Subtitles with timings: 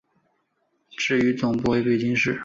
[0.97, 2.39] 至于总部为北京市。